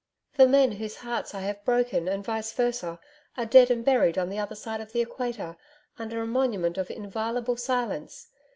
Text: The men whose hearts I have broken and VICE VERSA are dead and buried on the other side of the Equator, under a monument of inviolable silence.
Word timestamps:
The 0.35 0.47
men 0.47 0.71
whose 0.71 0.95
hearts 0.95 1.35
I 1.35 1.41
have 1.41 1.63
broken 1.63 2.07
and 2.07 2.25
VICE 2.25 2.51
VERSA 2.53 2.99
are 3.37 3.45
dead 3.45 3.69
and 3.69 3.85
buried 3.85 4.17
on 4.17 4.29
the 4.29 4.39
other 4.39 4.55
side 4.55 4.81
of 4.81 4.93
the 4.93 5.01
Equator, 5.01 5.55
under 5.99 6.19
a 6.23 6.25
monument 6.25 6.79
of 6.79 6.89
inviolable 6.89 7.55
silence. 7.57 8.29